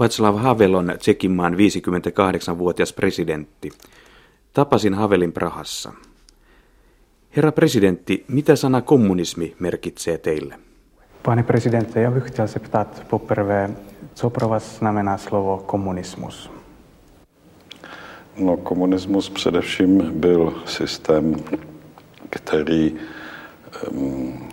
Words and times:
Václav 0.00 0.36
Havel 0.36 0.74
on 0.74 0.92
Tsekin 0.98 1.32
maan 1.32 1.54
58-vuotias 1.54 2.92
presidentti. 2.92 3.70
Tapasin 4.52 4.94
Havelin 4.94 5.32
Prahassa. 5.32 5.92
Herra 7.36 7.52
presidentti, 7.52 8.24
mitä 8.28 8.56
sana 8.56 8.80
kommunismi 8.80 9.54
merkitsee 9.58 10.18
teille? 10.18 10.58
Pane 11.22 11.42
prezidente, 11.42 12.00
ja 12.00 12.10
bych 12.10 12.28
chtěl 12.28 12.46
zeptat 12.46 13.06
poprvé, 13.10 13.70
co 14.14 14.30
pro 14.30 14.48
vás 14.48 14.78
znamená 14.78 15.18
slovo 15.18 15.62
komunismus? 15.66 16.50
No, 18.38 18.56
komunismus 18.56 19.30
především 19.30 20.20
byl 20.20 20.62
systém, 20.64 21.36
který 22.30 22.96
um, 23.90 24.48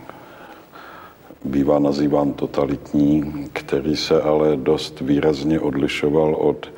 bývá 1.45 1.79
nazýván 1.79 2.33
totalitní, 2.33 3.33
který 3.53 3.95
se 3.95 4.21
ale 4.21 4.57
dost 4.57 5.01
výrazně 5.01 5.59
odlišoval 5.59 6.35
od 6.35 6.71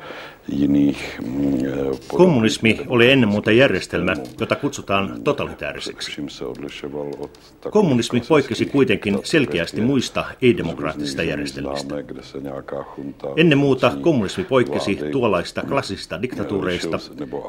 Kommunismi 2.08 2.80
oli 2.88 3.12
ennen 3.12 3.28
muuta 3.28 3.50
järjestelmä, 3.52 4.14
jota 4.40 4.56
kutsutaan 4.56 5.22
totalitääriseksi. 5.24 6.12
Kommunismi 7.70 8.22
poikkesi 8.28 8.66
kuitenkin 8.66 9.18
selkeästi 9.24 9.80
muista 9.80 10.24
ei-demokraattisista 10.42 11.22
järjestelmistä. 11.22 11.94
Ennen 13.36 13.58
muuta 13.58 13.92
kommunismi 14.00 14.44
poikkesi 14.44 14.98
tuollaista 15.12 15.62
klassista 15.62 16.22
diktatuureista, 16.22 16.98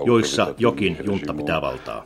joissa 0.06 0.54
jokin 0.58 0.98
junta 1.04 1.34
pitää 1.34 1.62
valtaa. 1.62 2.06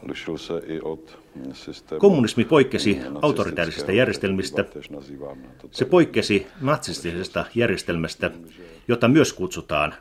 Kommunismi 1.98 2.46
poikkesi 2.46 3.00
autoritaarisista 3.22 3.92
järjestelmistä. 3.92 4.66
Se 5.72 5.86
poikkesi 5.86 6.48
natsistisesta 6.62 7.46
järjestelmästä, 7.56 8.32
jota 8.88 9.08
myös 9.08 9.34
kutsutaan 9.34 9.94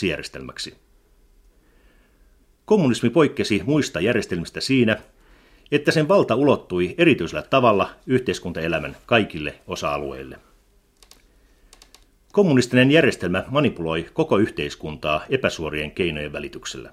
totalitaariseksi 0.00 0.08
järjestelmäksi. 0.08 0.74
Kommunismi 2.64 3.10
poikkesi 3.10 3.62
muista 3.66 4.00
järjestelmistä 4.00 4.60
siinä, 4.60 4.96
että 5.72 5.92
sen 5.92 6.08
valta 6.08 6.34
ulottui 6.34 6.94
erityisellä 6.98 7.42
tavalla 7.42 7.90
yhteiskuntaelämän 8.06 8.96
kaikille 9.06 9.54
osa-alueille. 9.66 10.38
Kommunistinen 12.32 12.90
järjestelmä 12.90 13.44
manipuloi 13.48 14.06
koko 14.12 14.38
yhteiskuntaa 14.38 15.24
epäsuorien 15.30 15.90
keinojen 15.90 16.32
välityksellä. 16.32 16.92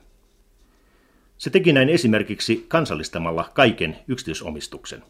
Se 1.38 1.50
teki 1.50 1.74
näin 1.74 1.90
esimerkiksi 1.90 2.66
kansallistamalla 2.68 3.50
kaiken 3.54 3.98
yksityisomistuksen. 4.08 5.04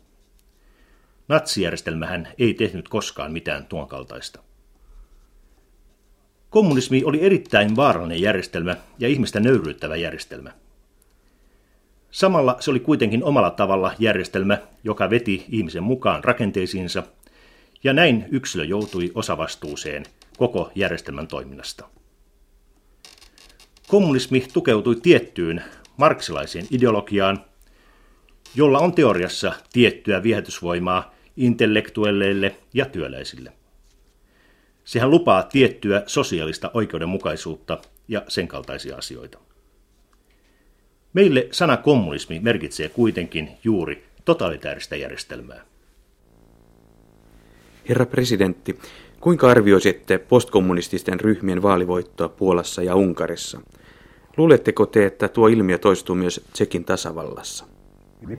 Natsijärjestelmähän 1.27 2.27
ei 2.37 2.53
tehnyt 2.53 2.89
koskaan 2.89 3.31
mitään 3.31 3.65
tuon 3.65 3.87
kaltaista. 3.87 4.46
Kommunismi 6.49 7.03
oli 7.03 7.21
erittäin 7.21 7.75
vaarallinen 7.75 8.21
järjestelmä 8.21 8.75
ja 8.99 9.07
ihmistä 9.07 9.39
nöyryyttävä 9.39 9.95
järjestelmä. 9.95 10.51
Samalla 12.11 12.57
se 12.59 12.71
oli 12.71 12.79
kuitenkin 12.79 13.23
omalla 13.23 13.51
tavalla 13.51 13.93
järjestelmä, 13.99 14.57
joka 14.83 15.09
veti 15.09 15.45
ihmisen 15.49 15.83
mukaan 15.83 16.23
rakenteisiinsa, 16.23 17.03
ja 17.83 17.93
näin 17.93 18.25
yksilö 18.31 18.63
joutui 18.63 19.11
osavastuuseen 19.15 20.03
koko 20.37 20.71
järjestelmän 20.75 21.27
toiminnasta. 21.27 21.89
Kommunismi 23.87 24.47
tukeutui 24.53 24.95
tiettyyn 24.95 25.63
marksilaiseen 25.97 26.65
ideologiaan, 26.71 27.45
jolla 28.55 28.79
on 28.79 28.93
teoriassa 28.93 29.53
tiettyä 29.73 30.23
viehätysvoimaa 30.23 31.13
intellektuelleille 31.37 32.55
ja 32.73 32.85
työläisille. 32.85 33.56
Sehän 34.87 35.11
lupaa 35.11 35.43
tiettyä 35.43 36.03
sosiaalista 36.05 36.71
oikeudenmukaisuutta 36.73 37.77
ja 38.07 38.23
sen 38.27 38.47
kaltaisia 38.47 38.97
asioita. 38.97 39.39
Meille 41.13 41.47
sana 41.51 41.77
kommunismi 41.77 42.39
merkitsee 42.39 42.89
kuitenkin 42.89 43.49
juuri 43.63 44.03
totalitaarista 44.25 44.95
järjestelmää. 44.95 45.61
Herra 47.89 48.05
presidentti, 48.05 48.79
kuinka 49.19 49.49
arvioisitte 49.49 50.17
postkommunististen 50.17 51.19
ryhmien 51.19 51.61
vaalivoittoa 51.61 52.29
Puolassa 52.29 52.83
ja 52.83 52.95
Unkarissa? 52.95 53.61
Luuletteko 54.37 54.85
te, 54.85 55.05
että 55.05 55.27
tuo 55.27 55.47
ilmiö 55.47 55.77
toistuu 55.77 56.15
myös 56.15 56.45
Tsekin 56.53 56.85
tasavallassa? 56.85 57.65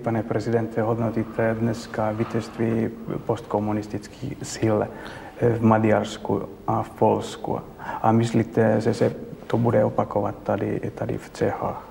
Pane 0.05 0.23
prezidente, 0.23 0.81
hodnotíte 0.81 1.57
dneska 1.61 2.19
vítězství 2.19 2.91
postkomunistických 3.27 4.39
sil 4.53 4.79
v 5.43 5.63
Maďarsku 5.63 6.43
a 6.67 6.83
v 6.83 6.91
Polsku. 6.91 7.61
A 8.03 8.13
myslíte, 8.13 8.81
že 8.81 8.95
se 8.95 9.13
to 9.47 9.59
bude 9.59 9.85
opakovat 9.85 10.35
tady, 10.43 10.81
tady 10.95 11.19
v 11.19 11.31
Čechách? 11.33 11.89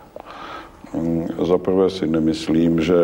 Mm, 0.93 1.27
za 1.47 1.57
prvé 1.57 1.89
si 1.89 2.07
nemyslím, 2.07 2.81
že 2.81 2.95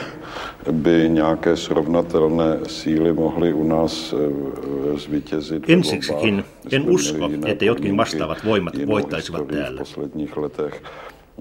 by 0.72 1.08
nějaké 1.08 1.56
srovnatelné 1.56 2.58
síly 2.66 3.12
mohly 3.12 3.52
u 3.52 3.64
nás 3.64 4.14
eh, 4.14 4.98
zvítězit. 4.98 5.70
Ensiksikin 5.70 6.44
en 6.72 6.90
usko, 6.90 7.30
että 7.46 7.64
jotkin 7.64 7.96
vastaavat 7.96 8.44
voimat 8.44 8.74
voittaisivat 8.86 9.46
täällä. 9.46 9.82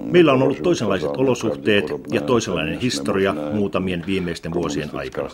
Meillä 0.02 0.34
on 0.34 0.42
ollut 0.42 0.64
toisenlaiset 0.64 1.10
olosuhteet 1.18 1.86
ja 2.12 2.22
toisenlainen 2.22 2.80
historia 2.80 3.36
muutamien 3.54 4.04
viimeisten 4.08 4.54
vuosien 4.54 4.90
aikana. 4.94 5.30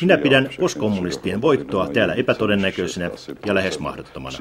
Minä 0.00 0.18
pidän 0.18 0.48
postkommunistien 0.60 1.42
voittoa 1.42 1.88
täällä 1.88 2.14
epätodennäköisenä 2.14 3.10
ja 3.46 3.54
lähes 3.54 3.78
mahdottomana. 3.78 4.38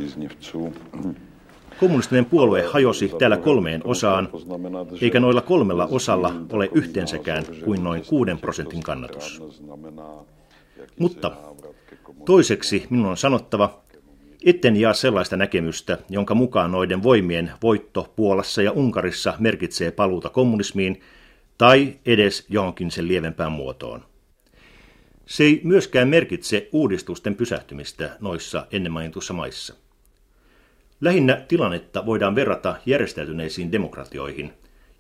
Kommunistinen 1.80 2.26
puolue 2.26 2.62
hajosi 2.62 3.12
täällä 3.20 3.38
kolmeen 3.38 3.82
osaan, 3.84 4.30
eikä 5.02 5.20
noilla 5.20 5.42
kolmella 5.42 5.88
osalla 5.92 6.34
ole 6.52 6.70
yhteensäkään 6.74 7.44
kuin 7.66 7.84
noin 7.84 8.04
kuuden 8.08 8.38
prosentin 8.38 8.84
kannatus. 8.84 9.42
Mutta 11.00 11.32
toiseksi 12.26 12.88
minun 12.90 13.06
on 13.06 13.18
sanottava, 13.18 13.82
Etten 14.46 14.76
jaa 14.76 14.94
sellaista 14.94 15.38
näkemystä, 15.38 15.98
jonka 16.10 16.36
mukaan 16.36 16.72
noiden 16.72 17.04
voimien 17.04 17.52
voitto 17.64 18.14
Puolassa 18.16 18.62
ja 18.62 18.72
Unkarissa 18.72 19.34
merkitsee 19.40 19.92
paluuta 19.92 20.30
kommunismiin 20.30 21.02
tai 21.58 22.00
edes 22.06 22.46
johonkin 22.50 22.92
sen 22.92 23.08
lievempään 23.08 23.52
muotoon. 23.52 24.06
Se 25.26 25.44
ei 25.44 25.62
myöskään 25.64 26.08
merkitse 26.08 26.70
uudistusten 26.72 27.36
pysähtymistä 27.36 28.18
noissa 28.20 28.68
ennen 28.72 28.92
mainitussa 28.92 29.34
maissa. 29.34 29.74
Lähinnä 31.02 31.46
tilannetta 31.48 32.06
voidaan 32.06 32.36
verrata 32.36 32.76
järjestäytyneisiin 32.86 33.72
demokratioihin, 33.72 34.54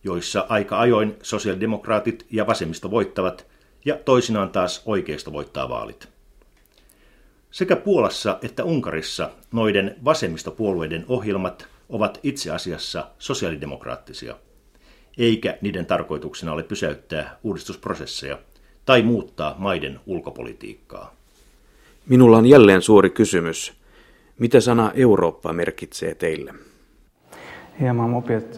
joissa 0.04 0.46
aika 0.50 0.80
ajoin 0.80 1.16
sosiaalidemokraatit 1.22 2.26
ja 2.32 2.48
vasemmisto 2.48 2.92
voittavat 2.92 3.48
ja 3.86 3.96
toisinaan 4.06 4.50
taas 4.50 4.82
oikeisto 4.86 5.34
voittaa 5.34 5.70
vaalit. 5.70 6.19
Sekä 7.52 7.76
Puolassa 7.76 8.40
että 8.42 8.64
Unkarissa 8.64 9.30
noiden 9.52 9.96
vasemmistopuolueiden 10.06 11.06
ohjelmat 11.08 11.68
ovat 11.90 12.20
itse 12.24 12.52
asiassa 12.52 13.08
sosiaalidemokraattisia, 13.20 14.36
eikä 15.18 15.58
niiden 15.62 15.86
tarkoituksena 15.86 16.54
ole 16.54 16.64
pysäyttää 16.64 17.38
uudistusprosesseja 17.44 18.38
tai 18.86 19.02
muuttaa 19.02 19.56
maiden 19.58 20.00
ulkopolitiikkaa. 20.06 21.16
Minulla 22.10 22.38
on 22.38 22.46
jälleen 22.46 22.82
suuri 22.82 23.10
kysymys. 23.10 23.74
Mitä 24.40 24.60
sana 24.60 24.92
Eurooppa 24.96 25.54
merkitsee 25.54 26.16
teille? 26.16 26.54
Ja 27.80 27.94
mám 27.94 28.14
opět 28.14 28.58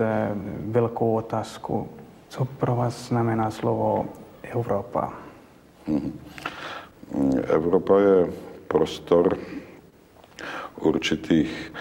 velkou 0.73 1.17
otázku. 1.17 1.89
Co 2.29 2.45
pro 2.45 2.75
vás 2.75 3.07
znamená 3.07 3.49
slovo 3.49 4.05
Evropa? 4.43 5.11
Mhm. 5.87 6.09
Evropa 7.49 7.99
je 7.99 8.27
prostor 8.71 9.37
určitých, 10.79 11.73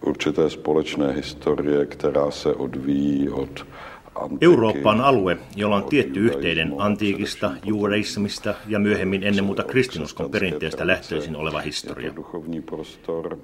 určité 0.00 0.50
společné 0.50 1.12
historie, 1.12 1.86
která 1.86 2.30
se 2.30 2.54
odvíjí 2.54 3.28
od 3.30 3.66
Eurooppa 4.40 4.90
on 4.90 5.00
alue, 5.00 5.38
jolla 5.56 5.76
on 5.76 5.84
tietty 5.84 6.20
yhteinen 6.20 6.74
antiikista, 6.78 7.50
juudeismista 7.64 8.54
ja 8.66 8.78
myöhemmin 8.78 9.22
ennen 9.22 9.44
muuta 9.44 9.62
kristinuskon 9.62 10.30
perinteestä 10.30 10.86
lähtöisin 10.86 11.36
oleva 11.36 11.60
historia. 11.60 12.14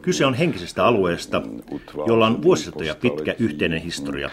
Kyse 0.02 0.26
on 0.26 0.34
henkisestä 0.34 0.84
alueesta, 0.84 1.42
jolla 2.06 2.26
on 2.26 2.42
vuosisatoja 2.42 2.94
pitkä 2.94 3.34
yhteinen 3.38 3.82
historia. 3.82 4.30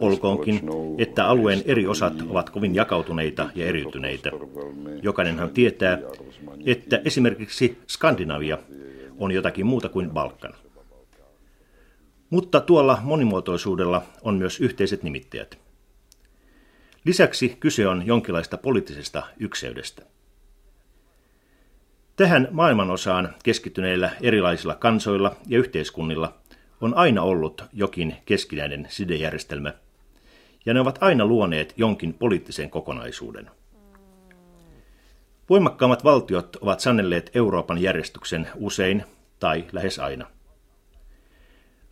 Olkoonkin, 0.00 0.60
että 0.98 1.26
alueen 1.26 1.62
eri 1.64 1.86
osat 1.86 2.14
ovat 2.28 2.50
kovin 2.50 2.74
jakautuneita 2.74 3.50
ja 3.54 3.66
eriytyneitä. 3.66 4.30
Jokainenhan 5.02 5.50
tietää, 5.50 5.98
että 6.66 7.00
esimerkiksi 7.04 7.78
Skandinavia 7.86 8.58
on 9.18 9.32
jotakin 9.32 9.66
muuta 9.66 9.88
kuin 9.88 10.10
Balkan. 10.10 10.54
Mutta 12.30 12.60
tuolla 12.60 12.98
monimuotoisuudella 13.02 14.02
on 14.22 14.34
myös 14.34 14.60
yhteiset 14.60 15.02
nimittäjät. 15.02 15.61
Lisäksi 17.04 17.56
kyse 17.60 17.88
on 17.88 18.06
jonkinlaista 18.06 18.58
poliittisesta 18.58 19.22
ykseydestä. 19.40 20.02
Tähän 22.16 22.48
maailmanosaan 22.50 23.34
keskittyneillä 23.44 24.10
erilaisilla 24.20 24.74
kansoilla 24.74 25.36
ja 25.46 25.58
yhteiskunnilla 25.58 26.34
on 26.80 26.94
aina 26.94 27.22
ollut 27.22 27.64
jokin 27.72 28.16
keskinäinen 28.24 28.86
sidejärjestelmä, 28.90 29.74
ja 30.66 30.74
ne 30.74 30.80
ovat 30.80 30.98
aina 31.00 31.26
luoneet 31.26 31.74
jonkin 31.76 32.14
poliittisen 32.14 32.70
kokonaisuuden. 32.70 33.50
Voimakkaammat 35.50 36.04
valtiot 36.04 36.56
ovat 36.56 36.80
sannelleet 36.80 37.30
Euroopan 37.34 37.78
järjestyksen 37.78 38.48
usein 38.56 39.04
tai 39.38 39.64
lähes 39.72 39.98
aina. 39.98 40.26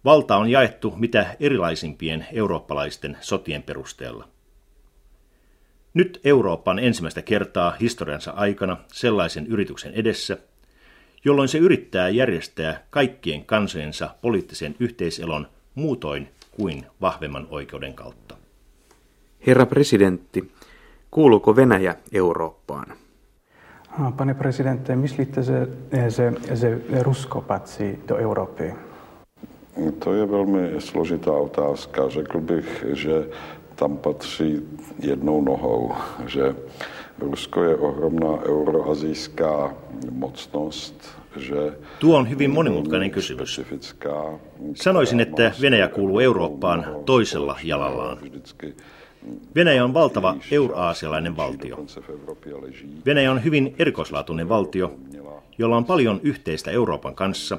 Valta 0.04 0.36
on 0.36 0.50
jaettu 0.50 0.94
mitä 0.96 1.36
erilaisimpien 1.40 2.26
eurooppalaisten 2.32 3.16
sotien 3.20 3.62
perusteella. 3.62 4.28
Nyt 5.94 6.20
Eurooppa 6.24 6.70
on 6.70 6.78
ensimmäistä 6.78 7.22
kertaa 7.22 7.76
historiansa 7.80 8.30
aikana 8.30 8.76
sellaisen 8.92 9.46
yrityksen 9.46 9.92
edessä, 9.94 10.36
jolloin 11.24 11.48
se 11.48 11.58
yrittää 11.58 12.08
järjestää 12.08 12.82
kaikkien 12.90 13.44
kansojensa 13.44 14.14
poliittisen 14.20 14.74
yhteiselon 14.80 15.46
muutoin 15.74 16.28
kuin 16.50 16.86
vahvemman 17.00 17.46
oikeuden 17.50 17.94
kautta. 17.94 18.36
Herra 19.46 19.66
presidentti, 19.66 20.52
kuuluuko 21.10 21.56
Venäjä 21.56 21.94
Eurooppaan? 22.12 22.92
Pane 24.16 24.34
prezidente, 24.34 24.96
myslíte, 24.96 25.42
že, 25.42 25.68
že, 26.08 26.32
že 26.54 26.78
Rusko 27.02 27.40
patří 27.40 27.98
do 28.08 28.16
Evropy? 28.16 28.74
To 29.98 30.14
je 30.14 30.26
velmi 30.26 30.80
složitá 30.80 31.32
otázka. 31.32 32.08
Řekl 32.08 32.40
bych, 32.40 32.84
že 32.92 33.24
tam 33.80 33.96
patří 33.96 34.60
jednou 35.02 35.40
nohou, 35.40 35.92
že 36.26 36.54
Rusko 37.18 37.62
je 37.62 37.76
ohromná 37.76 38.42
euroazijská 38.42 39.74
mocnost, 40.10 41.18
že 41.36 41.56
Tuo 41.98 42.18
on 42.18 42.30
hyvin 42.30 42.50
monimutkainen 42.50 43.10
kysymys. 43.10 43.60
Sanoisin, 44.74 45.20
että 45.20 45.52
Venäjä 45.60 45.88
kuuluu 45.88 46.20
Eurooppaan 46.20 46.86
toisella 47.04 47.56
jalallaan. 47.62 48.18
Venäjä 49.54 49.84
on 49.84 49.94
valtava 49.94 50.36
euraasialainen 50.50 51.36
valtio. 51.36 51.86
Venäjä 53.06 53.32
on 53.32 53.44
hyvin 53.44 53.74
erikoislaatuinen 53.78 54.48
valtio, 54.48 54.94
jolla 55.58 55.76
on 55.76 55.84
paljon 55.84 56.20
yhteistä 56.22 56.70
Euroopan 56.70 57.14
kanssa, 57.14 57.58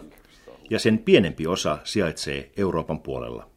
ja 0.70 0.80
sen 0.80 0.98
pienempi 0.98 1.48
osa 1.48 1.78
sijaitsee 1.84 2.50
Euroopan 2.58 3.00
puolella. 3.00 3.52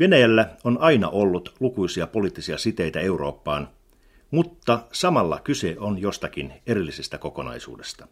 Venäjällä 0.00 0.48
on 0.64 0.78
aina 0.80 1.08
ollut 1.08 1.54
lukuisia 1.60 2.06
poliittisia 2.06 2.58
siteitä 2.58 3.00
Eurooppaan, 3.00 3.68
mutta 4.30 4.80
samalla 4.92 5.40
kyse 5.44 5.76
on 5.78 5.98
jostakin 5.98 6.52
erillisestä 6.66 7.18
kokonaisuudesta. 7.18 8.06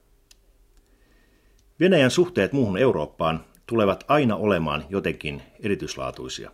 Venäjän 1.81 2.11
suhteet 2.11 2.53
muuhun 2.53 2.79
Eurooppaan 2.79 3.45
tulevat 3.67 4.05
aina 4.09 4.37
olemaan 4.37 4.85
jotenkin 4.89 5.43
erityislaatuisia. 5.61 6.51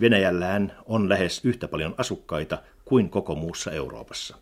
Venäjällään 0.00 0.72
on 0.86 1.08
lähes 1.08 1.44
yhtä 1.44 1.68
paljon 1.68 1.94
asukkaita 1.98 2.58
kuin 2.84 3.10
koko 3.10 3.34
muussa 3.34 3.72
Euroopassa. 3.72 4.36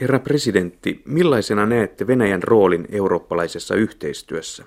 Herra 0.00 0.18
presidentti, 0.18 1.02
millaisena 1.04 1.66
näette 1.66 2.06
Venäjän 2.06 2.42
roolin 2.42 2.86
eurooppalaisessa 2.92 3.74
yhteistyössä? 3.74 4.64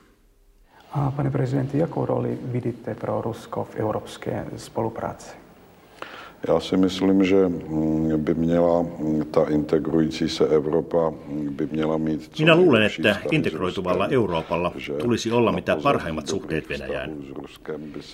Pane 0.95 1.31
prezidenti, 1.31 1.77
jakou 1.77 2.05
roli 2.05 2.37
vidíte 2.41 2.95
pro 2.95 3.21
Rusko 3.21 3.63
v 3.63 3.75
evropské 3.75 4.45
spolupráci? 4.55 5.35
Já 6.47 6.59
si 6.59 6.77
myslím, 6.77 7.23
že 7.23 7.47
mm, 7.47 8.11
by 8.17 8.33
měla 8.33 8.81
mm, 8.81 9.25
ta 9.31 9.45
integrující 9.49 10.29
se 10.29 10.47
Evropa 10.47 11.09
mm, 11.09 11.53
by 11.53 11.67
měla 11.71 11.97
mít... 11.97 12.29
Co 12.33 12.43
Minä 12.43 12.55
luulen, 12.55 12.83
että 12.83 13.17
integroituvalla 13.31 14.07
Euroopalla 14.07 14.73
tulisi 15.01 15.31
olla 15.31 15.51
mitä 15.51 15.75
parhaimmat 15.75 16.27
suhteet 16.27 16.69
Venäjään. 16.69 17.17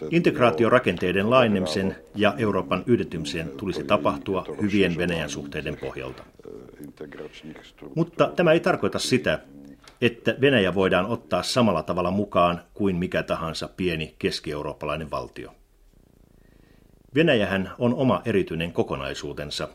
Integraatiorakenteiden 0.10 1.30
laajenemisen 1.30 1.95
ja 2.16 2.33
Euroopan 2.38 2.83
yhdentymisen 2.86 3.50
tulisi 3.57 3.83
tapahtua 3.83 4.45
hyvien 4.62 4.98
Venäjän 4.98 5.30
suhteiden 5.30 5.78
pohjalta. 5.78 6.24
Mutta 7.95 8.31
tämä 8.36 8.51
ei 8.51 8.60
tarkoita 8.60 9.00
sitä, 9.00 9.39
että 10.01 10.36
Venäjä 10.42 10.75
voidaan 10.75 11.06
ottaa 11.06 11.44
samalla 11.44 11.83
tavalla 11.83 12.12
mukaan 12.12 12.62
kuin 12.74 12.95
mikä 12.95 13.24
tahansa 13.24 13.69
pieni 13.77 14.15
keski-eurooppalainen 14.19 15.12
valtio. 15.12 15.51
Venäjähän 17.15 17.71
on 17.80 17.94
oma 17.94 18.21
erityinen 18.25 18.74
kokonaisuutensa, 18.74 19.68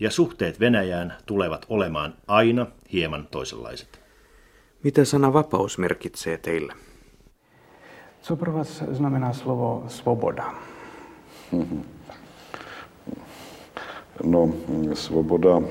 ja 0.00 0.10
suhteet 0.10 0.60
Venäjään 0.60 1.14
tulevat 1.26 1.66
olemaan 1.68 2.14
aina 2.26 2.66
hieman 2.92 3.28
toisenlaiset. 3.30 4.00
Mitä 4.82 5.04
sana 5.04 5.32
vapaus 5.32 5.78
merkitsee 5.78 6.38
teille? 6.38 6.74
Co 8.22 8.36
pro 8.36 8.54
vás 8.54 8.84
znamená 8.92 9.32
slovo 9.32 9.84
svoboda? 9.88 10.44
No, 14.24 14.48
svoboda 14.94 15.62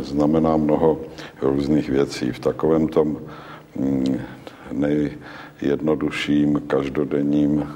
znamená 0.00 0.56
mnoho 0.56 1.00
různých 1.42 1.88
věcí. 1.90 2.32
V 2.32 2.38
takovém 2.38 2.88
tom 2.88 3.18
mm, 3.76 4.20
nejjednodušším, 4.72 6.62
každodenním, 6.66 7.68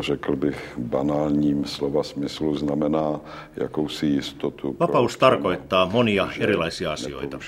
řekl 0.00 0.36
bych 0.36 0.78
banálním 0.78 1.64
slova 1.64 2.02
smyslu 2.02 2.56
znamená 2.56 3.20
jakousi 3.56 4.06
jistotu. 4.06 4.76
Vapaus 4.80 5.16
tarkoittaa 5.16 5.86
monia 5.86 6.28
erilaisia 6.40 6.92
asioita. 6.92 7.38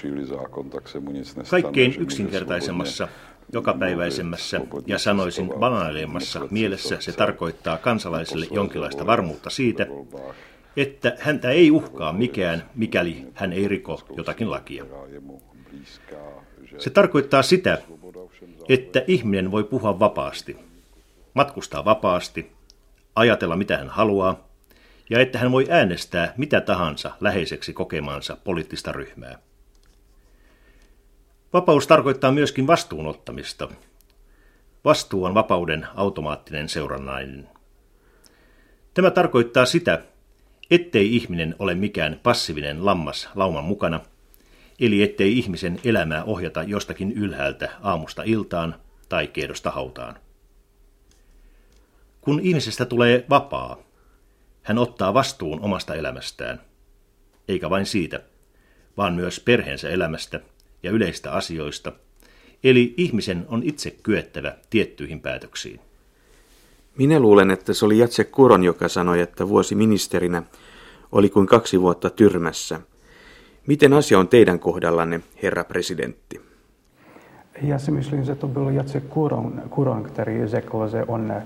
Kaikkein 1.50 1.94
yksinkertaisemmassa, 1.98 3.08
jokapäiväisemmässä 3.52 4.60
ja 4.86 4.98
sanoisin 4.98 5.50
banaaleimmassa 5.58 6.40
mielessä 6.50 6.96
se 7.00 7.12
tarkoittaa 7.12 7.78
kansalaiselle 7.78 8.46
jonkinlaista 8.50 9.06
varmuutta 9.06 9.50
siitä, 9.50 9.86
että 10.76 11.16
häntä 11.20 11.50
ei 11.50 11.70
uhkaa 11.70 12.12
mikään, 12.12 12.70
mikäli 12.74 13.26
hän 13.34 13.52
ei 13.52 13.68
riko 13.68 14.02
jotakin 14.16 14.50
lakia. 14.50 14.84
Se 16.78 16.90
tarkoittaa 16.90 17.42
sitä, 17.42 17.78
että 18.68 19.04
ihminen 19.06 19.50
voi 19.50 19.64
puhua 19.64 19.98
vapaasti, 19.98 20.56
matkustaa 21.34 21.84
vapaasti, 21.84 22.52
ajatella 23.14 23.56
mitä 23.56 23.78
hän 23.78 23.88
haluaa, 23.88 24.48
ja 25.10 25.20
että 25.20 25.38
hän 25.38 25.52
voi 25.52 25.66
äänestää 25.70 26.34
mitä 26.36 26.60
tahansa 26.60 27.10
läheiseksi 27.20 27.72
kokemaansa 27.72 28.36
poliittista 28.44 28.92
ryhmää. 28.92 29.38
Vapaus 31.52 31.86
tarkoittaa 31.86 32.32
myöskin 32.32 32.66
vastuunottamista. 32.66 33.68
Vastuu 34.84 35.24
on 35.24 35.34
vapauden 35.34 35.86
automaattinen 35.94 36.68
seurannainen. 36.68 37.48
Tämä 38.94 39.10
tarkoittaa 39.10 39.64
sitä, 39.64 40.02
ettei 40.70 41.16
ihminen 41.16 41.54
ole 41.58 41.74
mikään 41.74 42.20
passiivinen 42.22 42.84
lammas 42.86 43.28
lauman 43.34 43.64
mukana, 43.64 44.00
eli 44.80 45.02
ettei 45.02 45.38
ihmisen 45.38 45.80
elämää 45.84 46.24
ohjata 46.24 46.62
jostakin 46.62 47.12
ylhäältä 47.12 47.70
aamusta 47.82 48.22
iltaan 48.22 48.74
tai 49.08 49.26
kiedosta 49.26 49.70
hautaan. 49.70 50.18
Kun 52.20 52.40
ihmisestä 52.40 52.84
tulee 52.84 53.24
vapaa, 53.30 53.78
hän 54.62 54.78
ottaa 54.78 55.14
vastuun 55.14 55.60
omasta 55.60 55.94
elämästään, 55.94 56.60
eikä 57.48 57.70
vain 57.70 57.86
siitä, 57.86 58.20
vaan 58.96 59.14
myös 59.14 59.40
perheensä 59.40 59.88
elämästä 59.88 60.40
ja 60.82 60.90
yleistä 60.90 61.32
asioista, 61.32 61.92
eli 62.64 62.94
ihmisen 62.96 63.44
on 63.48 63.62
itse 63.62 63.90
kyettävä 63.90 64.56
tiettyihin 64.70 65.20
päätöksiin. 65.20 65.80
Minä 66.98 67.20
luulen, 67.20 67.50
että 67.50 67.74
se 67.74 67.84
oli 67.84 67.98
Jatse 67.98 68.24
Kuron, 68.24 68.64
joka 68.64 68.88
sanoi, 68.88 69.20
että 69.20 69.48
vuosi 69.48 69.74
ministerinä 69.74 70.42
oli 71.12 71.30
kuin 71.30 71.46
kaksi 71.46 71.80
vuotta 71.80 72.10
tyrmässä. 72.10 72.80
Miten 73.66 73.92
asia 73.92 74.18
on 74.18 74.28
teidän 74.28 74.58
kohdallanne, 74.58 75.20
herra 75.42 75.64
presidentti? 75.64 76.40
Ja 77.62 77.78
si 77.78 77.90
myslím, 77.90 78.24
že 78.24 78.34
to 78.34 78.48
byl 78.48 78.68
Jacek 78.68 79.08
Kuron, 79.08 79.62
Kuron 79.70 80.04
který 80.04 80.46
řekl, 80.46 80.88
že 80.88 81.04
on 81.04 81.30
eh, 81.30 81.42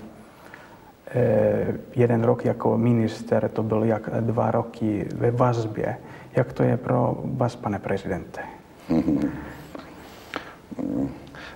jeden 1.95 2.23
rok 2.23 2.45
jako 2.45 2.77
minister, 2.77 3.49
to 3.49 3.63
byl 3.63 3.83
jak 3.83 4.09
dva 4.21 4.51
roky 4.51 5.07
ve 5.15 5.31
vazbě. 5.31 5.97
Jak 6.35 6.53
to 6.53 6.63
je 6.63 6.77
pro 6.77 7.17
vás, 7.23 7.55
pane 7.55 7.79
prezidente? 7.79 8.41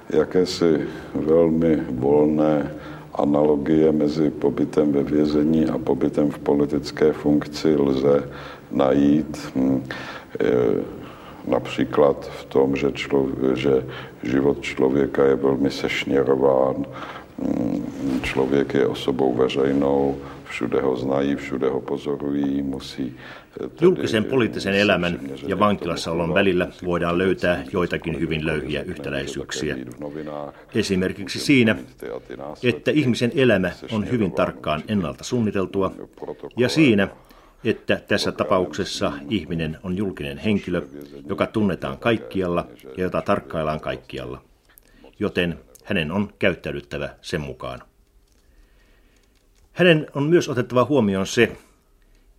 Jakési 0.10 0.88
velmi 1.28 1.75
volné 1.75 2.72
analogie 3.17 3.91
mezi 3.91 4.29
pobytem 4.29 4.91
ve 4.91 5.03
vězení 5.03 5.65
a 5.65 5.77
pobytem 5.77 6.31
v 6.31 6.39
politické 6.39 7.13
funkci 7.13 7.75
lze 7.75 8.29
najít. 8.72 9.51
Hm, 9.55 9.84
například 11.48 12.31
v 12.39 12.45
tom, 12.45 12.75
že, 12.75 12.91
člo, 12.91 13.27
že 13.53 13.86
život 14.24 14.62
člověka 14.62 15.25
je 15.25 15.36
velmi 15.36 15.72
sešněrován, 15.72 16.86
hm, 17.39 18.19
člověk 18.22 18.74
je 18.74 18.88
osobou 18.88 19.34
veřejnou, 19.34 20.15
všude 20.43 20.81
ho 20.81 20.98
znají, 20.98 21.36
všude 21.36 21.69
ho 21.69 21.81
pozorují, 21.81 22.62
musí 22.62 23.15
Julkisen 23.81 24.25
poliittisen 24.25 24.74
elämän 24.74 25.19
ja 25.47 25.59
vankilassaolon 25.59 26.33
välillä 26.33 26.67
voidaan 26.85 27.17
löytää 27.17 27.63
joitakin 27.71 28.19
hyvin 28.19 28.45
löyhiä 28.45 28.81
yhtäläisyyksiä. 28.83 29.77
Esimerkiksi 30.75 31.39
siinä, 31.39 31.75
että 32.63 32.91
ihmisen 32.91 33.31
elämä 33.35 33.71
on 33.91 34.12
hyvin 34.12 34.31
tarkkaan 34.31 34.83
ennalta 34.88 35.24
suunniteltua, 35.24 35.91
ja 36.57 36.69
siinä, 36.69 37.07
että 37.63 38.01
tässä 38.07 38.31
tapauksessa 38.31 39.12
ihminen 39.29 39.77
on 39.83 39.97
julkinen 39.97 40.38
henkilö, 40.38 40.81
joka 41.29 41.47
tunnetaan 41.47 41.97
kaikkialla 41.97 42.67
ja 42.97 43.03
jota 43.03 43.21
tarkkaillaan 43.21 43.79
kaikkialla. 43.79 44.41
Joten 45.19 45.59
hänen 45.83 46.12
on 46.12 46.33
käyttäydyttävä 46.39 47.09
sen 47.21 47.41
mukaan. 47.41 47.81
Hänen 49.74 50.07
on 50.13 50.24
myös 50.24 50.50
otettava 50.50 50.85
huomioon 50.85 51.27
se, 51.27 51.57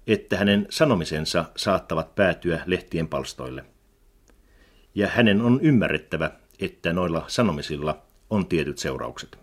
että 0.07 0.37
hänen 0.37 0.67
sanomisensa 0.71 1.45
saattavat 1.57 2.15
päätyä 2.15 2.61
lehtien 2.67 3.09
palstoille. 3.09 3.65
Ja 4.95 5.09
hänen 5.09 5.41
on 5.41 5.61
ymmärrettävä, 5.63 6.31
että 6.61 6.93
noilla 6.93 7.25
sanomisilla 7.27 8.03
on 8.31 8.47
tietyt 8.47 8.79
seuraukset. 8.79 9.39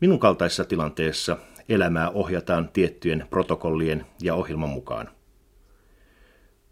Minun 0.00 0.18
kaltaisessa 0.18 0.64
tilanteessa 0.64 1.36
elämää 1.68 2.10
ohjataan 2.10 2.68
tiettyjen 2.68 3.26
protokollien 3.30 4.06
ja 4.22 4.34
ohjelman 4.34 4.68
mukaan. 4.68 5.10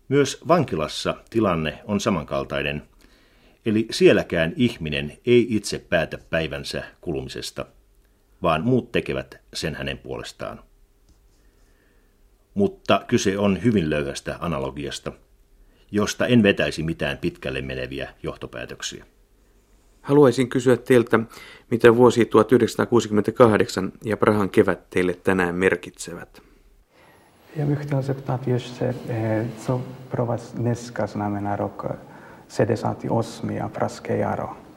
Myös 0.09 0.41
vankilassa 0.49 1.15
tilanne 1.31 1.79
on 1.85 2.01
samankaltainen, 2.01 2.83
eli 3.67 3.87
sielläkään 3.91 4.53
ihminen 4.57 5.19
ei 5.27 5.47
itse 5.51 5.79
päätä 5.79 6.19
päivänsä 6.31 6.85
kulumisesta, 7.01 7.67
vaan 8.43 8.65
muut 8.65 8.93
tekevät 8.93 9.41
sen 9.55 9.75
hänen 9.75 9.99
puolestaan. 9.99 10.68
Mutta 12.59 13.05
kyse 13.07 13.39
on 13.39 13.63
hyvin 13.65 13.91
löyhästä 13.91 14.37
analogiasta, 14.41 15.13
josta 15.91 16.27
en 16.27 16.43
vetäisi 16.43 16.83
mitään 16.83 17.19
pitkälle 17.19 17.63
meneviä 17.63 18.09
johtopäätöksiä. 18.23 19.05
Haluaisin 20.03 20.49
kysyä 20.49 20.77
teiltä, 20.77 21.21
mitä 21.71 21.97
vuosi 21.97 22.25
1968 22.25 23.93
ja 24.05 24.17
Prahan 24.17 24.51
kevät 24.51 24.91
teille 24.91 25.15
tänään 25.15 25.55
merkitsevät. 25.55 26.43
Ja 27.57 27.67
bych 27.67 27.83
chtěl 27.83 28.03
zeptat 28.03 28.47
ještě, 28.47 28.95
co 29.67 29.81
pro 30.11 30.27
vás 30.27 30.53
dneska 30.55 31.07
znamená 31.07 31.57
rok 31.57 31.87
78 32.49 33.51
a 33.63 33.69
Pražské 33.69 34.17
jaro? 34.17 34.68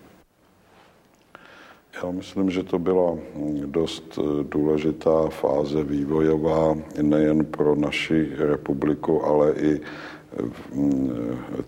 Já 2.04 2.12
myslím, 2.12 2.50
že 2.50 2.64
to 2.64 2.80
byla 2.80 3.18
dost 3.66 4.20
důležitá 4.44 5.28
fáze 5.30 5.84
vývojová 5.84 6.76
nejen 7.02 7.46
pro 7.46 7.76
naši 7.76 8.32
republiku, 8.38 9.26
ale 9.26 9.54
i 9.54 9.82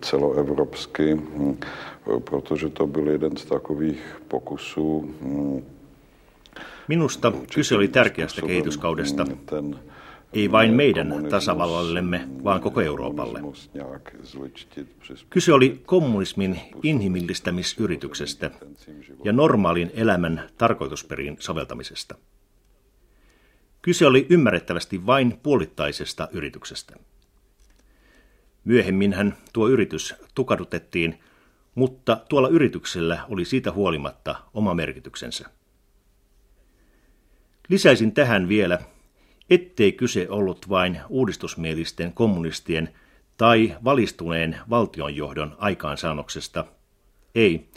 celoevropsky, 0.01 1.21
protože 2.19 2.69
to 2.69 2.87
byl 2.87 3.09
jeden 3.09 3.37
z 3.37 3.45
takových 3.45 4.21
pokusů. 4.27 5.13
Minusta 6.87 7.33
kyse 7.47 7.75
oli 7.75 7.87
tärkeästä 7.87 8.41
kehityskaudesta, 8.41 9.25
ei 10.33 10.51
vain 10.51 10.73
meidän 10.73 11.25
tasavallallemme, 11.29 12.27
vaan 12.43 12.61
koko 12.61 12.81
Euroopalle. 12.81 13.41
Kyse 15.29 15.53
oli 15.53 15.81
kommunismin 15.85 16.59
inhimillistämisyrityksestä 16.83 18.51
ja 19.23 19.33
normaalin 19.33 19.91
elämän 19.93 20.49
tarkoitusperin 20.57 21.37
soveltamisesta. 21.39 22.15
Kyse 23.81 24.05
oli 24.05 24.27
ymmärrettävästi 24.29 25.05
vain 25.05 25.39
puolittaisesta 25.43 26.27
yrityksestä. 26.31 26.95
Myöhemminhän 28.63 29.37
tuo 29.53 29.67
yritys 29.67 30.15
tukadutettiin, 30.35 31.19
mutta 31.75 32.17
tuolla 32.29 32.47
yrityksellä 32.47 33.19
oli 33.29 33.45
siitä 33.45 33.71
huolimatta 33.71 34.35
oma 34.53 34.73
merkityksensä. 34.73 35.49
Lisäisin 37.69 38.11
tähän 38.11 38.49
vielä, 38.49 38.79
ettei 39.53 39.91
kyse 39.91 40.29
ollut 40.29 40.69
vain 40.69 40.99
uudistusmielisten 41.09 42.13
kommunistien 42.13 42.89
tai 43.37 43.75
valistuneen 43.83 44.57
valtionjohdon 44.69 45.55
aikaansaannoksesta. 45.59 46.65
Ei, 47.35 47.69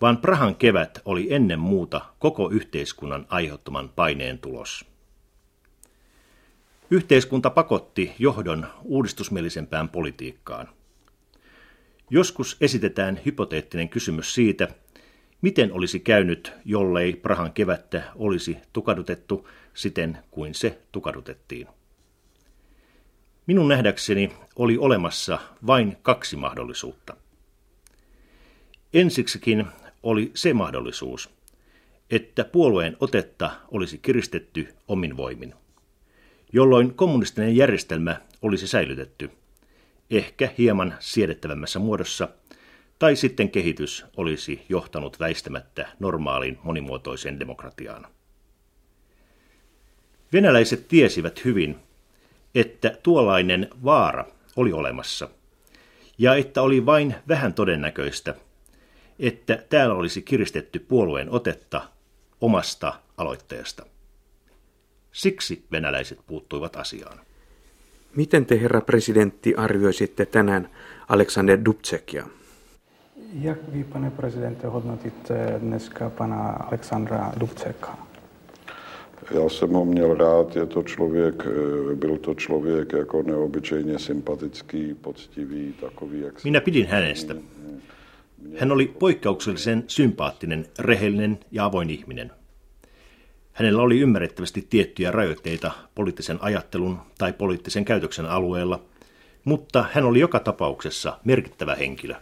vaan 0.00 0.18
Prahan 0.18 0.56
kevät 0.56 1.00
oli 1.04 1.34
ennen 1.34 1.58
muuta 1.60 2.00
koko 2.18 2.50
yhteiskunnan 2.50 3.26
aiheuttaman 3.28 3.88
paineen 3.88 4.38
tulos. 4.38 4.84
Yhteiskunta 6.90 7.50
pakotti 7.50 8.12
johdon 8.18 8.66
uudistusmielisempään 8.82 9.88
politiikkaan. 9.88 10.68
Joskus 12.10 12.56
esitetään 12.60 13.20
hypoteettinen 13.26 13.88
kysymys 13.88 14.34
siitä, 14.34 14.68
miten 15.42 15.72
olisi 15.72 16.00
käynyt, 16.00 16.52
jollei 16.64 17.16
Prahan 17.16 17.52
kevättä 17.52 18.02
olisi 18.16 18.56
tukadutettu 18.72 19.48
siten 19.74 20.18
kuin 20.30 20.54
se 20.54 20.78
tukadutettiin. 20.92 21.66
Minun 23.46 23.68
nähdäkseni 23.68 24.32
oli 24.56 24.78
olemassa 24.78 25.38
vain 25.66 25.96
kaksi 26.02 26.36
mahdollisuutta. 26.36 27.16
Ensiksikin 28.94 29.66
oli 30.02 30.30
se 30.34 30.54
mahdollisuus, 30.54 31.30
että 32.10 32.44
puolueen 32.44 32.96
otetta 33.00 33.50
olisi 33.70 33.98
kiristetty 33.98 34.74
omin 34.88 35.16
voimin 35.16 35.54
jolloin 36.52 36.94
kommunistinen 36.94 37.56
järjestelmä 37.56 38.20
olisi 38.42 38.66
säilytetty, 38.66 39.30
ehkä 40.10 40.48
hieman 40.58 40.94
siedettävämmässä 41.00 41.78
muodossa, 41.78 42.28
tai 42.98 43.16
sitten 43.16 43.50
kehitys 43.50 44.04
olisi 44.16 44.66
johtanut 44.68 45.20
väistämättä 45.20 45.88
normaaliin 45.98 46.58
monimuotoiseen 46.62 47.40
demokratiaan. 47.40 48.06
Venäläiset 50.32 50.88
tiesivät 50.88 51.44
hyvin, 51.44 51.76
että 52.54 52.98
tuollainen 53.02 53.68
vaara 53.84 54.24
oli 54.56 54.72
olemassa, 54.72 55.28
ja 56.18 56.34
että 56.34 56.62
oli 56.62 56.86
vain 56.86 57.14
vähän 57.28 57.54
todennäköistä, 57.54 58.34
että 59.18 59.64
täällä 59.68 59.94
olisi 59.94 60.22
kiristetty 60.22 60.78
puolueen 60.78 61.30
otetta 61.30 61.88
omasta 62.40 63.00
aloitteesta. 63.16 63.86
Siksi 65.12 65.64
venäläiset 65.72 66.18
puuttuivat 66.26 66.76
asiaan. 66.76 67.20
Miten 68.16 68.46
te, 68.46 68.60
herra 68.60 68.80
presidentti, 68.80 69.54
arvioisitte 69.54 70.26
tänään 70.26 70.70
Aleksander 71.08 71.58
Dubcekia? 71.64 72.26
Jak 73.32 73.58
vy, 73.68 73.84
pane 73.84 74.10
prezidente, 74.10 74.66
hodnotíte 74.66 75.58
dneska 75.58 76.10
pana 76.10 76.50
Alexandra 76.50 77.32
Dubceka? 77.36 77.98
Já 79.30 79.48
jsem 79.48 79.70
ho 79.70 79.84
měl 79.84 80.14
rád, 80.14 80.56
je 80.56 80.66
to 80.66 80.82
člověk, 80.82 81.46
eh, 81.46 81.94
byl 81.94 82.18
to 82.18 82.34
člověk 82.34 82.92
jako 82.92 83.22
neobyčejně 83.22 83.98
sympatický, 83.98 84.94
poctivý, 84.94 85.74
takový, 85.80 86.20
jak 86.20 86.44
Minä 86.44 86.60
pidin 86.60 86.86
hänestä. 86.86 87.34
Hän 88.58 88.72
oli 88.72 88.86
poikkeuksellisen 88.86 89.84
sympaattinen, 89.86 90.66
rehellinen 90.78 91.38
ja 91.52 91.64
avoin 91.64 91.90
ihminen. 91.90 92.30
Hänellä 93.52 93.82
oli 93.82 93.98
ymmärrettävästi 93.98 94.66
tiettyjä 94.70 95.10
rajoitteita 95.10 95.70
poliittisen 95.94 96.38
ajattelun 96.40 96.98
tai 97.18 97.32
poliittisen 97.32 97.84
käytöksen 97.84 98.26
alueella, 98.26 98.82
mutta 99.44 99.84
hän 99.92 100.04
oli 100.04 100.20
joka 100.20 100.40
tapauksessa 100.40 101.18
merkittävä 101.24 101.74
henkilö. 101.74 102.14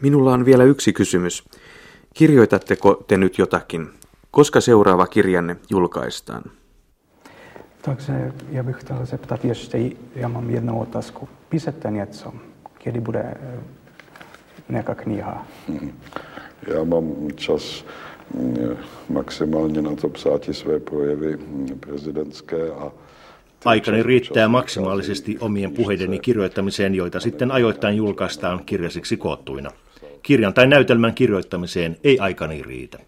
Minulla 0.00 0.32
on 0.32 0.44
vielä 0.44 0.64
yksi 0.64 0.92
kysymys. 0.92 1.44
Kirjoitatteko 2.14 3.04
te 3.06 3.16
nyt 3.16 3.38
jotakin? 3.38 3.88
Koska 4.30 4.60
seuraava 4.60 5.06
kirjanne 5.06 5.56
julkaistaan? 5.70 6.42
Takže 7.82 8.32
já 8.50 8.62
bych 8.62 8.80
chtěl 8.80 9.06
zeptat 9.06 9.44
ještě, 9.44 9.90
já 10.16 10.28
mám 10.28 10.50
jednu 10.50 10.80
otázku. 10.80 11.28
Píšete 11.48 11.90
něco? 11.90 12.32
Kdy 12.84 13.00
bude 13.00 13.20
eh, 13.20 13.60
nějaká 14.68 14.94
kniha? 14.94 15.46
Já 16.66 16.84
mám 16.84 17.04
čas 17.36 17.84
maksimálně 19.08 19.82
na 19.82 19.96
to 19.96 20.08
psáti 20.08 20.54
své 20.54 20.80
projevy 20.80 21.38
prezidentské 21.80 22.70
a 22.70 22.92
Aikani 23.64 24.02
riittää 24.02 24.48
maksimaalisesti 24.48 25.38
omien 25.38 25.72
puheideni 25.72 26.18
kirjoittamiseen, 26.18 26.94
joita 26.94 27.20
sitten 27.20 27.50
ajoittain 27.50 27.96
julkaistaan 27.96 28.64
kirjasiksi 28.64 29.16
koottuina. 29.16 29.70
Kirjan 30.24 30.54
tai 30.54 30.66
näytelmän 30.66 31.14
kirjoittamiseen 31.14 31.96
ei 32.04 32.18
aikani 32.18 32.62
riitä. 32.62 32.98